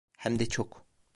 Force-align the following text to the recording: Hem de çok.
Hem 0.17 0.39
de 0.39 0.45
çok. 0.49 0.85